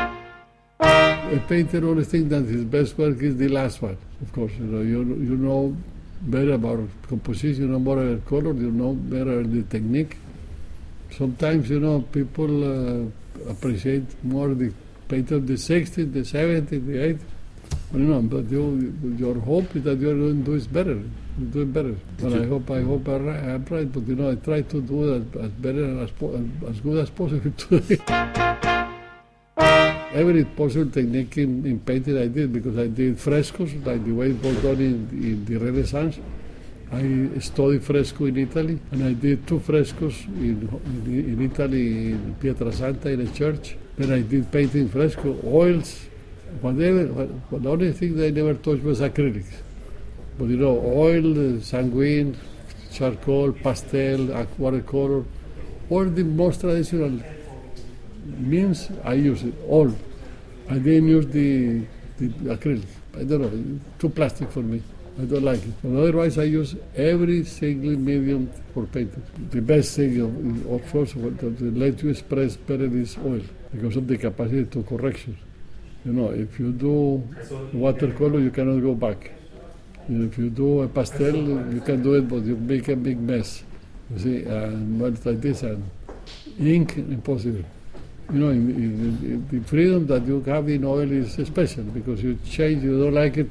A 1.33 1.39
painter 1.47 1.83
always 1.83 2.07
thinks 2.07 2.29
that 2.29 2.45
his 2.45 2.63
best 2.63 2.97
work 2.99 3.19
is 3.21 3.35
the 3.35 3.47
last 3.47 3.81
one. 3.81 3.97
Of 4.21 4.31
course, 4.31 4.51
you 4.59 4.65
know, 4.65 4.81
you, 4.81 4.99
you 4.99 5.35
know 5.35 5.75
better 6.21 6.53
about 6.53 6.87
composition, 7.09 7.63
you 7.63 7.67
know 7.67 7.79
more 7.79 7.99
about 7.99 8.25
color, 8.27 8.53
you 8.53 8.69
know 8.69 8.93
better 8.93 9.41
the 9.41 9.63
technique. 9.63 10.17
Sometimes, 11.17 11.67
you 11.69 11.79
know, 11.79 12.01
people 12.01 12.63
uh, 12.63 13.49
appreciate 13.49 14.03
more 14.23 14.53
the 14.53 14.71
painter 15.07 15.35
of 15.35 15.47
the 15.47 15.55
60s, 15.55 16.13
the 16.13 16.19
70s, 16.19 16.69
the 16.69 16.77
80s. 16.77 17.19
But, 17.91 17.97
you 17.99 18.05
know, 18.05 18.21
but 18.21 18.45
you, 18.51 18.95
your 19.17 19.39
hope 19.39 19.75
is 19.75 19.83
that 19.83 19.97
you're 19.97 20.15
going 20.15 20.43
to 20.43 20.51
do 20.51 20.53
it 20.53 20.71
better, 20.71 21.01
do 21.49 21.61
it 21.63 21.73
better. 21.73 21.95
But 22.19 22.33
I 22.33 22.45
hope, 22.45 22.69
I 22.69 22.81
hope 22.81 23.07
I'm 23.07 23.29
I'm 23.29 23.65
right, 23.65 23.91
but 23.91 24.07
you 24.07 24.15
know, 24.15 24.31
I 24.31 24.35
try 24.35 24.61
to 24.61 24.81
do 24.81 25.15
it 25.15 25.35
as, 25.35 25.45
as 25.45 25.51
better 25.51 26.01
as, 26.01 26.09
as 26.69 26.79
good 26.81 26.97
as 26.99 27.09
possible 27.09 27.51
today. 27.57 28.74
Every 30.15 30.45
possible 30.45 30.89
technique 30.89 31.37
in, 31.37 31.65
in, 31.65 31.77
painting 31.81 32.17
I 32.17 32.27
did 32.27 32.53
because 32.53 32.77
I 32.77 32.87
did 32.87 33.19
frescoes, 33.19 33.73
like 33.83 34.05
the 34.05 34.13
way 34.13 34.29
it 34.29 34.41
was 34.41 34.55
done 34.63 34.79
in, 34.79 35.09
in 35.11 35.43
the 35.43 35.57
Renaissance. 35.57 36.19
I 36.89 37.37
studied 37.39 37.83
fresco 37.83 38.23
in 38.23 38.37
Italy, 38.37 38.79
and 38.91 39.03
I 39.03 39.11
did 39.11 39.45
two 39.45 39.59
frescoes 39.59 40.23
in, 40.27 40.69
in, 40.85 41.33
in 41.33 41.51
Italy, 41.51 42.11
in 42.13 42.35
Pietrasanta, 42.39 43.07
in 43.07 43.27
a 43.27 43.31
church. 43.33 43.75
Then 43.97 44.13
I 44.13 44.21
did 44.21 44.49
painting 44.53 44.87
fresco, 44.87 45.37
oils, 45.43 46.05
whatever. 46.61 47.07
What, 47.07 47.63
the 47.63 47.69
only 47.69 47.91
thing 47.91 48.23
I 48.23 48.29
never 48.29 48.53
touched 48.53 48.83
was 48.83 49.01
acrylics. 49.01 49.53
But 50.39 50.45
you 50.45 50.55
know, 50.55 50.81
oil, 50.85 51.59
sanguine, 51.59 52.37
charcoal, 52.93 53.51
pastel, 53.51 54.47
watercolor, 54.57 55.25
all 55.89 56.05
the 56.05 56.23
most 56.23 56.61
traditional 56.61 57.19
means 58.25 58.89
I 59.03 59.13
use 59.13 59.43
it 59.43 59.53
all. 59.67 59.91
I 60.69 60.77
didn't 60.79 61.07
use 61.07 61.27
the, 61.27 61.85
the 62.17 62.55
acrylic. 62.55 62.87
I 63.15 63.23
don't 63.23 63.41
know, 63.41 63.79
too 63.99 64.09
plastic 64.09 64.51
for 64.51 64.61
me. 64.61 64.81
I 65.17 65.23
don't 65.23 65.43
like 65.43 65.61
it. 65.63 65.73
Otherwise, 65.85 66.37
I 66.37 66.43
use 66.43 66.75
every 66.95 67.45
single 67.45 67.91
medium 67.91 68.51
for 68.73 68.85
painting. 68.85 69.23
The 69.49 69.61
best 69.61 69.95
thing, 69.95 70.19
of, 70.19 70.71
of 70.73 70.91
course, 70.91 71.13
that 71.13 71.73
lets 71.77 72.03
you 72.03 72.09
express 72.09 72.57
better 72.57 72.85
is 72.85 73.17
oil 73.19 73.41
because 73.73 73.95
of 73.95 74.07
the 74.07 74.17
capacity 74.17 74.65
to 74.65 74.83
correction. 74.83 75.37
You 76.03 76.13
know, 76.13 76.31
if 76.31 76.59
you 76.59 76.71
do 76.71 77.23
watercolor, 77.73 78.39
you 78.39 78.51
cannot 78.51 78.81
go 78.81 78.93
back. 78.93 79.31
If 80.09 80.37
you 80.37 80.49
do 80.49 80.81
a 80.81 80.87
pastel, 80.87 81.35
you 81.73 81.81
can 81.83 82.03
do 82.03 82.15
it, 82.15 82.27
but 82.27 82.43
you 82.43 82.57
make 82.57 82.89
a 82.89 82.95
big 82.95 83.19
mess. 83.19 83.63
You 84.11 84.19
see, 84.19 84.43
and 84.43 85.01
like 85.01 85.41
this, 85.41 85.63
and 85.63 85.89
ink, 86.59 86.97
impossible. 86.97 87.63
You 88.31 88.39
know, 88.39 88.49
in, 88.49 88.69
in, 88.71 88.91
in 89.23 89.47
the 89.51 89.67
freedom 89.67 90.07
that 90.07 90.25
you 90.25 90.41
have 90.41 90.67
in 90.67 90.83
oil 90.83 91.11
is 91.11 91.33
special 91.47 91.83
because 91.83 92.23
you 92.23 92.39
change, 92.49 92.83
you 92.83 93.03
don't 93.03 93.13
like 93.13 93.37
it, 93.37 93.49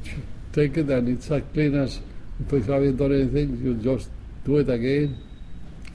take 0.53 0.77
it, 0.77 0.91
and 0.91 1.09
it's 1.09 1.31
as 1.31 1.43
clean 1.53 1.75
as 1.77 2.01
if 2.41 2.53
you 2.53 2.73
haven't 2.73 2.97
done 2.97 3.13
anything, 3.13 3.61
you 3.63 3.75
just 3.75 4.11
do 4.45 4.59
it 4.59 4.69
again. 4.69 5.17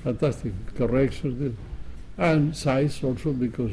Fantastic. 0.03 0.53
Corrections. 0.75 1.55
And 2.17 2.55
size 2.55 3.03
also 3.03 3.33
because 3.33 3.71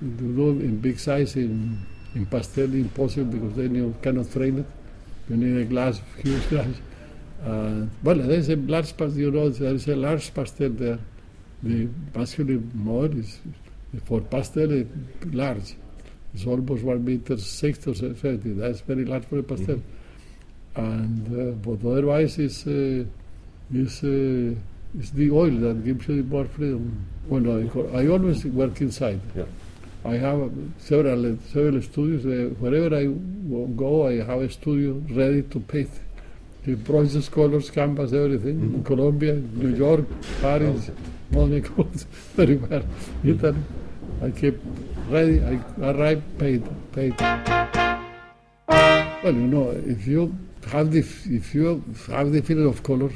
you 0.00 0.08
do 0.34 0.48
in 0.50 0.80
big 0.80 0.98
size 0.98 1.36
in, 1.36 1.86
in 2.14 2.26
pastel 2.26 2.72
impossible 2.72 3.26
because 3.26 3.56
then 3.56 3.74
you 3.74 3.94
cannot 4.02 4.26
frame 4.26 4.58
it. 4.58 4.66
You 5.28 5.36
need 5.36 5.62
a 5.62 5.64
glass, 5.64 6.00
huge 6.22 6.48
glass. 6.48 6.74
Uh, 7.44 7.86
well, 8.02 8.16
there's 8.16 8.48
a 8.48 8.56
large 8.56 8.96
pastel, 8.96 9.18
you 9.18 9.30
know, 9.30 9.48
there's 9.48 9.88
a 9.88 9.96
large 9.96 10.32
pastel 10.32 10.70
there. 10.70 10.98
The 11.62 11.88
masculine 12.14 12.70
mode 12.74 13.18
is 13.18 13.38
for 14.04 14.20
pastel 14.20 14.84
large. 15.32 15.74
It's 16.34 16.46
almost 16.46 16.82
one 16.82 17.04
meter 17.04 17.36
six 17.36 17.86
or 17.86 17.94
seventy. 17.94 18.52
That's 18.52 18.80
very 18.80 19.04
large 19.04 19.24
for 19.26 19.38
a 19.38 19.42
pastel. 19.42 19.76
Mm-hmm. 19.76 20.80
And 20.84 21.26
uh, 21.40 21.54
but 21.56 21.86
otherwise, 21.86 22.38
it's 22.38 22.66
uh, 22.66 23.04
it's 23.72 24.02
uh, 24.02 24.54
it's 24.98 25.10
the 25.10 25.30
oil 25.30 25.50
that 25.50 25.84
gives 25.84 26.08
you 26.08 26.22
more 26.22 26.46
freedom. 26.46 27.06
Well, 27.28 27.40
no, 27.40 27.90
I 27.94 28.06
always 28.08 28.44
work 28.46 28.80
inside. 28.80 29.20
Yeah. 29.36 29.44
I 30.04 30.14
have 30.16 30.50
several 30.78 31.36
several 31.52 31.82
studios. 31.82 32.24
Uh, 32.26 32.54
wherever 32.58 32.96
I 32.96 33.04
go, 33.76 34.08
I 34.08 34.24
have 34.24 34.40
a 34.40 34.50
studio 34.50 35.02
ready 35.10 35.42
to 35.42 35.60
paint. 35.60 35.90
The 36.64 36.76
process, 36.76 37.28
colors, 37.28 37.70
canvas, 37.70 38.12
everything. 38.12 38.58
Mhm. 38.60 38.74
In 38.74 38.84
Colombia, 38.84 39.34
New 39.34 39.74
York, 39.74 40.04
Paris, 40.40 40.90
Monaco, 41.32 41.88
everywhere. 42.38 42.82
Italy. 43.24 43.58
I 44.22 44.30
keep 44.30 44.56
ready. 45.08 45.42
I 45.42 45.58
arrive, 45.82 46.22
paint, 46.38 46.64
paint. 46.92 47.20
Well, 47.20 49.34
you 49.34 49.48
know, 49.48 49.70
if 49.70 50.06
you 50.06 50.38
have 50.70 50.92
the 50.92 51.00
if 51.00 51.54
you 51.54 51.82
have 52.06 52.30
the 52.30 52.40
feeling 52.40 52.68
of 52.68 52.84
color, 52.84 53.10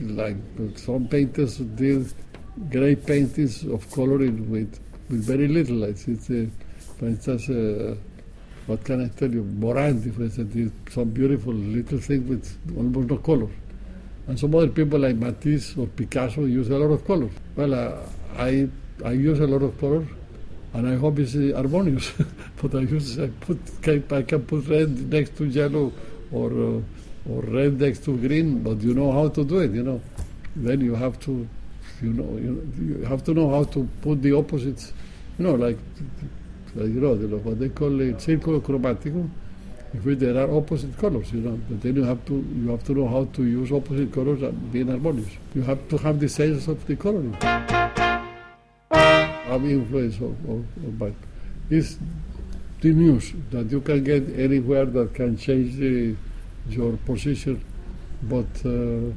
like 0.00 0.34
some 0.74 1.06
painters 1.06 1.58
did 1.58 2.12
great 2.70 3.06
paintings 3.06 3.64
of 3.64 3.88
coloring 3.92 4.50
with 4.50 4.80
with 5.08 5.24
very 5.24 5.46
little. 5.46 5.84
It's, 5.84 6.08
it's 6.08 6.28
uh, 6.28 6.46
for 6.98 7.06
instance, 7.06 7.48
uh, 7.48 7.94
what 8.66 8.82
can 8.84 9.04
I 9.04 9.08
tell 9.08 9.32
you? 9.32 9.44
Morandi, 9.44 10.12
for 10.12 10.22
instance, 10.22 10.52
did 10.52 10.72
some 10.90 11.10
beautiful 11.10 11.54
little 11.54 11.98
thing 11.98 12.28
with 12.28 12.58
almost 12.76 13.08
no 13.08 13.18
color. 13.18 13.48
And 14.26 14.38
some 14.38 14.54
other 14.56 14.68
people 14.68 14.98
like 14.98 15.16
Matisse 15.16 15.76
or 15.76 15.86
Picasso 15.86 16.46
use 16.46 16.68
a 16.68 16.78
lot 16.78 16.92
of 16.92 17.04
color. 17.04 17.30
Well, 17.56 17.74
uh, 17.74 17.96
I 18.36 18.68
I 19.04 19.12
use 19.12 19.40
a 19.40 19.46
lot 19.46 19.62
of 19.62 19.78
color, 19.80 20.04
and 20.74 20.88
I 20.88 20.96
hope 20.96 21.18
it's 21.18 21.34
harmonious. 21.34 22.12
but 22.62 22.74
I 22.74 22.80
use 22.80 23.18
I 23.18 23.28
put 23.28 23.58
I 24.12 24.22
can 24.22 24.42
put 24.44 24.66
red 24.68 24.90
next 25.12 25.36
to 25.38 25.44
yellow 25.46 25.92
or 26.32 26.50
uh, 26.50 27.30
or 27.30 27.42
red 27.42 27.80
next 27.80 28.04
to 28.04 28.16
green, 28.16 28.62
but 28.62 28.80
you 28.80 28.94
know 28.94 29.12
how 29.12 29.28
to 29.28 29.44
do 29.44 29.58
it. 29.60 29.72
You 29.72 29.82
know, 29.82 30.00
then 30.56 30.80
you 30.80 30.94
have 30.94 31.18
to 31.20 31.48
you 32.02 32.12
know 32.12 32.28
you, 32.38 32.72
you 32.80 33.04
have 33.04 33.24
to 33.24 33.34
know 33.34 33.50
how 33.50 33.64
to 33.64 33.88
put 34.02 34.22
the 34.22 34.32
opposites. 34.32 34.92
You 35.38 35.46
know, 35.46 35.54
like 35.54 35.78
like, 36.74 36.88
you 36.88 37.00
know 37.00 37.14
the- 37.16 37.36
what 37.38 37.58
they 37.58 37.68
call 37.68 38.00
a 38.00 38.18
circle 38.20 38.60
chromatico. 38.60 39.28
In 39.92 39.98
which 40.04 40.20
there 40.20 40.36
are 40.38 40.48
opposite 40.56 40.96
colors, 40.98 41.32
you 41.32 41.40
know, 41.40 41.58
but 41.68 41.80
then 41.82 41.96
you 41.96 42.04
have 42.04 42.24
to 42.26 42.34
you 42.54 42.68
have 42.70 42.84
to 42.84 42.94
know 42.94 43.08
how 43.08 43.24
to 43.24 43.42
use 43.42 43.72
opposite 43.72 44.12
colors 44.12 44.40
and 44.40 44.72
be 44.72 44.84
harmonious. 44.84 45.30
You 45.52 45.62
have 45.62 45.88
to 45.88 45.98
have 45.98 46.20
the 46.20 46.28
sense 46.28 46.68
of 46.68 46.86
the 46.86 46.94
coloring. 46.94 47.36
Have 49.50 49.64
influence 49.64 50.14
of, 50.16 50.30
of, 50.48 50.58
of 50.58 50.96
but 50.96 51.12
it's 51.70 51.98
the 52.80 52.92
news 52.92 53.32
that 53.50 53.68
you 53.68 53.80
can 53.80 54.04
get 54.04 54.22
anywhere 54.38 54.84
that 54.86 55.12
can 55.12 55.36
change 55.36 55.74
the, 55.74 56.14
your 56.68 56.96
position. 56.98 57.60
But 58.22 58.46
uh, 58.64 59.12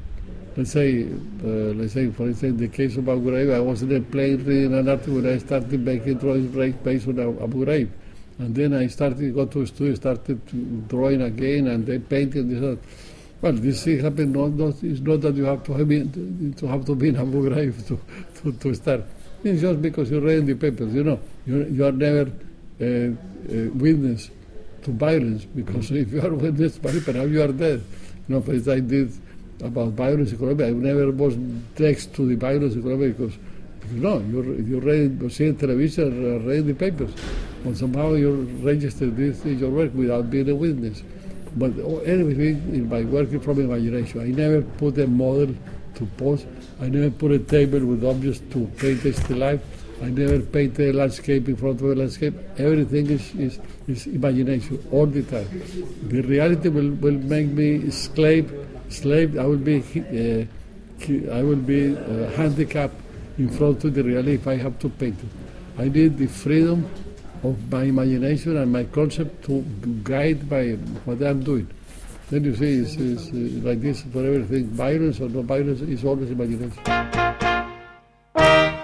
let's 0.57 0.71
say, 0.71 1.03
uh, 1.03 1.47
let's 1.77 1.93
say, 1.93 2.09
for 2.09 2.25
instance, 2.25 2.53
in 2.53 2.57
the 2.57 2.67
case 2.67 2.97
of 2.97 3.07
Abu 3.07 3.29
Ghraib, 3.29 3.53
I 3.53 3.59
was 3.59 3.83
in 3.83 3.95
a 3.95 4.01
plane 4.01 4.43
reading 4.43 4.73
an 4.73 4.89
article 4.89 5.15
when 5.21 5.27
I 5.27 5.37
started 5.37 5.79
making 5.79 6.17
drawings 6.17 6.51
ba- 6.51 6.79
based 6.83 7.07
on 7.07 7.19
Abu 7.19 7.63
Ghraib. 7.63 7.89
And 8.39 8.55
then 8.55 8.73
I 8.73 8.87
started, 8.87 9.35
go 9.35 9.45
to 9.45 9.61
a 9.61 9.67
studio, 9.67 9.93
started 9.93 10.87
drawing 10.87 11.21
again 11.21 11.67
and 11.67 11.85
then 11.85 12.01
painting 12.01 12.49
this. 12.49 12.79
Well, 13.39 13.53
this 13.53 13.83
thing 13.83 13.99
happened. 13.99 14.33
Not, 14.33 14.53
not, 14.53 14.81
it's 14.81 14.99
not 14.99 15.21
that 15.21 15.35
you 15.35 15.43
have 15.43 15.63
to 15.65 15.73
have 15.73 15.87
been, 15.87 16.55
to 16.57 16.65
have 16.65 16.85
to 16.85 16.95
be 16.95 17.09
in 17.09 17.17
Abu 17.17 17.47
Ghraib 17.47 17.87
to, 17.87 17.99
to, 18.41 18.51
to 18.51 18.73
start. 18.73 19.03
It's 19.43 19.61
just 19.61 19.81
because 19.81 20.09
you 20.09 20.21
read 20.21 20.39
in 20.39 20.45
the 20.45 20.55
papers. 20.55 20.93
You 20.93 21.03
know, 21.03 21.19
you, 21.45 21.65
you 21.65 21.85
are 21.85 21.91
never 21.91 22.31
uh, 22.79 22.85
uh, 22.85 23.69
witness 23.73 24.29
to 24.83 24.91
violence 24.91 25.43
because 25.45 25.91
if 26.03 26.11
you 26.13 26.21
are 26.21 26.33
witness, 26.33 26.77
to 26.77 27.01
perhaps 27.01 27.29
you 27.29 27.41
are 27.41 27.51
dead. 27.51 27.83
You 28.27 28.35
know, 28.35 28.41
instance, 28.53 28.67
I 28.69 28.79
did 28.79 29.11
about 29.61 29.89
violence 29.89 30.31
in 30.31 30.37
Colombia. 30.37 30.67
I 30.67 30.71
never 30.71 31.11
was 31.11 31.35
next 31.77 32.13
to 32.15 32.25
the 32.25 32.35
violence 32.35 32.75
in 32.75 32.83
Colombia 32.83 33.09
because, 33.09 33.33
because 33.81 33.97
no, 33.97 34.19
you 34.19 34.53
you 34.65 34.79
read, 34.79 35.21
you 35.21 35.29
see 35.29 35.51
television, 35.51 36.07
uh, 36.07 36.39
read 36.47 36.65
the 36.65 36.73
papers, 36.73 37.11
but 37.65 37.75
somehow 37.75 38.13
you 38.13 38.43
register 38.61 39.07
this 39.07 39.43
in 39.43 39.59
your 39.59 39.71
work 39.71 39.93
without 39.93 40.29
being 40.29 40.49
a 40.49 40.55
witness. 40.55 41.03
But 41.55 41.73
oh, 41.83 41.99
everything 41.99 42.73
in 42.73 42.89
my 42.89 43.03
working 43.03 43.39
from 43.41 43.59
imagination. 43.59 44.21
I 44.21 44.27
never 44.27 44.61
put 44.61 44.97
a 44.99 45.07
model 45.07 45.53
to 45.95 46.05
pose. 46.17 46.45
I 46.81 46.89
never 46.89 47.11
put 47.11 47.31
a 47.31 47.39
table 47.39 47.79
with 47.85 48.03
objects 48.03 48.41
to 48.51 48.65
paint 48.77 49.05
a 49.05 49.13
still 49.13 49.37
life. 49.37 49.61
I 50.01 50.09
never 50.09 50.39
paint 50.39 50.79
a 50.79 50.91
landscape 50.91 51.47
in 51.47 51.55
front 51.55 51.79
of 51.81 51.89
a 51.91 51.95
landscape. 51.95 52.33
Everything 52.57 53.09
is, 53.09 53.33
is, 53.35 53.59
is 53.87 54.07
imagination 54.07 54.85
all 54.91 55.05
the 55.05 55.23
time. 55.23 55.47
The 56.09 56.21
reality 56.21 56.69
will, 56.69 56.91
will 56.91 57.19
make 57.19 57.47
me 57.47 57.89
slave. 57.91 58.51
Slave. 58.89 59.37
I 59.37 59.45
will 59.45 59.57
be. 59.57 59.79
Uh, 59.79 60.45
I 61.31 61.43
will 61.43 61.57
be 61.57 61.97
uh, 61.97 62.29
handicapped 62.31 62.95
in 63.37 63.49
front 63.49 63.83
of 63.83 63.93
the 63.93 64.03
reality 64.03 64.35
if 64.35 64.47
I 64.47 64.55
have 64.55 64.79
to 64.79 64.89
paint 64.89 65.19
it. 65.19 65.81
I 65.81 65.89
need 65.89 66.17
the 66.17 66.27
freedom 66.27 66.89
of 67.43 67.71
my 67.71 67.83
imagination 67.83 68.55
and 68.57 68.71
my 68.71 68.85
concept 68.85 69.43
to 69.45 69.61
guide 70.03 70.49
my 70.49 70.71
what 71.05 71.21
I'm 71.21 71.43
doing. 71.43 71.67
Then 72.29 72.43
you 72.45 72.55
see, 72.55 72.79
it's, 72.79 72.95
it's 72.95 73.29
uh, 73.29 73.67
like 73.67 73.81
this 73.81 74.01
for 74.01 74.25
everything. 74.25 74.67
Violence 74.67 75.19
or 75.19 75.29
no 75.29 75.41
violence 75.41 75.81
is 75.81 76.03
always 76.03 76.31
imagination. 76.31 76.83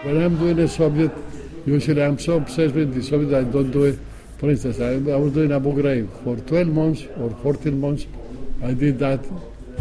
When 0.03 0.21
I'm 0.21 0.37
doing 0.37 0.59
a 0.59 0.67
subject, 0.67 1.17
usually 1.65 2.03
I'm 2.03 2.19
so 2.19 2.37
obsessed 2.37 2.75
with 2.75 2.93
the 2.93 3.01
subject 3.01 3.33
I 3.33 3.43
don't 3.43 3.71
do 3.71 3.85
it. 3.85 3.99
For 4.37 4.49
instance, 4.49 4.79
I, 4.79 4.93
I 4.93 5.17
was 5.17 5.33
doing 5.33 5.51
Abu 5.51 5.73
Ghraib 5.73 6.23
for 6.23 6.35
12 6.37 6.67
months 6.67 7.03
or 7.17 7.29
14 7.43 7.79
months. 7.79 8.05
I 8.63 8.73
did 8.73 8.99
that. 8.99 9.19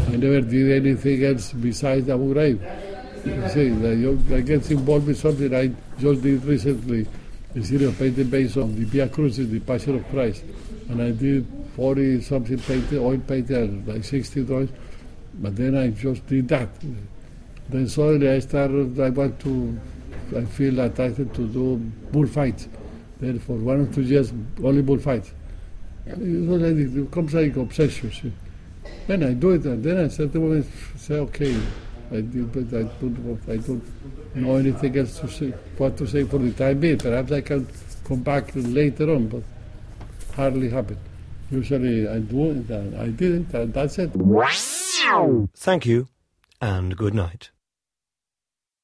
I 0.08 0.16
never 0.16 0.40
did 0.40 0.86
anything 0.86 1.24
else 1.24 1.52
besides 1.52 2.08
Abu 2.08 2.34
Ghraib. 2.34 2.58
You 3.24 3.48
see, 3.50 3.66
you, 3.66 4.18
I 4.34 4.40
get 4.40 4.70
involved 4.70 5.06
with 5.06 5.18
something 5.18 5.54
I 5.54 5.70
just 6.00 6.22
did 6.22 6.44
recently. 6.44 7.06
A 7.54 7.62
series 7.62 7.88
of 7.88 7.98
painting 7.98 8.28
based 8.28 8.56
on 8.56 8.74
the 8.74 8.84
Via 8.84 9.08
Crucis, 9.08 9.48
the 9.48 9.60
Passion 9.60 9.96
of 9.96 10.08
Christ. 10.08 10.44
And 10.88 11.02
I 11.02 11.10
did 11.10 11.46
40 11.78 12.22
something 12.22 12.58
painting, 12.58 12.98
oil 12.98 13.18
painting, 13.18 13.56
and 13.56 13.86
like 13.86 14.02
60 14.02 14.42
drawings. 14.42 14.70
But 15.34 15.54
then 15.54 15.76
I 15.76 15.90
just 15.90 16.26
did 16.26 16.48
that. 16.48 16.68
Then 17.68 17.88
suddenly 17.88 18.28
I 18.28 18.40
started, 18.40 18.98
I 18.98 19.10
want 19.10 19.38
to, 19.40 19.80
I 20.36 20.44
feel 20.44 20.80
attracted 20.80 21.32
to 21.34 21.46
do 21.46 21.76
bullfights. 22.10 22.66
Then 23.20 23.38
for 23.38 23.52
one 23.52 23.82
or 23.82 23.86
two 23.92 24.02
years, 24.02 24.32
only 24.60 24.82
bullfights. 24.82 25.32
It 26.04 26.18
like, 26.18 26.62
it 26.62 27.10
becomes 27.10 27.34
like 27.34 27.54
obsession. 27.54 28.10
see. 28.10 28.32
Then 29.06 29.22
I 29.22 29.34
do 29.34 29.50
it, 29.50 29.64
and 29.64 29.84
then 29.84 29.98
at 29.98 30.10
certain 30.10 30.42
moment 30.42 30.66
say, 30.96 31.14
okay, 31.14 31.56
I 32.10 32.22
did, 32.22 32.50
but 32.50 32.76
I 32.76 32.82
don't, 33.00 33.40
I 33.48 33.56
don't 33.56 34.34
know 34.34 34.56
anything 34.56 34.98
else 34.98 35.20
to 35.20 35.28
say, 35.28 35.50
what 35.76 35.96
to 35.98 36.08
say 36.08 36.24
for 36.24 36.38
the 36.38 36.50
time 36.50 36.80
being. 36.80 36.98
Perhaps 36.98 37.30
I 37.30 37.40
can 37.40 37.68
come 38.04 38.22
back 38.24 38.50
later 38.56 39.14
on, 39.14 39.28
but 39.28 39.42
hardly 40.34 40.70
happen. 40.70 40.98
Usually 41.50 42.06
I 42.06 42.18
do 42.18 42.50
it, 42.50 42.70
I 42.70 43.08
did 43.08 43.52
it, 43.52 43.72
that's 43.72 43.98
it. 43.98 44.10
Thank 45.56 45.86
you 45.86 46.08
and 46.60 46.96
good 46.96 47.14
night. 47.14 47.50